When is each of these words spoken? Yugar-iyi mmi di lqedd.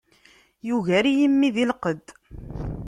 Yugar-iyi 0.67 1.27
mmi 1.31 1.49
di 1.55 1.63
lqedd. 1.71 2.05